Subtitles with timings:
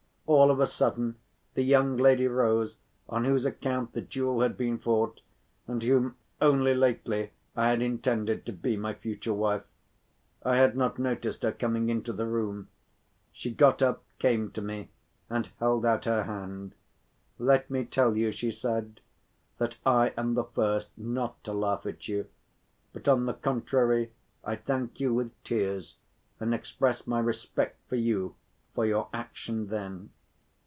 [0.27, 1.17] All of a sudden
[1.55, 2.77] the young lady rose,
[3.09, 5.19] on whose account the duel had been fought
[5.67, 9.63] and whom only lately I had intended to be my future wife.
[10.41, 12.69] I had not noticed her coming into the room.
[13.33, 14.89] She got up, came to me
[15.29, 16.75] and held out her hand.
[17.37, 19.01] "Let me tell you," she said,
[19.57, 22.27] "that I am the first not to laugh at you,
[22.93, 24.13] but on the contrary
[24.45, 25.97] I thank you with tears
[26.39, 28.35] and express my respect for you
[28.73, 30.11] for your action then."